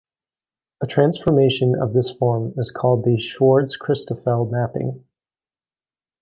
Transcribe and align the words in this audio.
A 0.81 0.87
transformation 0.87 1.75
of 1.79 1.93
this 1.93 2.09
form 2.09 2.55
is 2.57 2.71
called 2.71 3.05
a 3.07 3.17
"Schwarz-Christoffel 3.19 4.49
mapping". 4.49 5.05